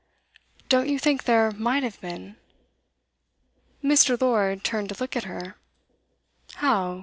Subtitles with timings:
[0.67, 2.35] 'Don't you think there might have been?'
[3.83, 4.19] Mr.
[4.19, 5.57] Lord turned to look at her.
[6.55, 6.99] 'How?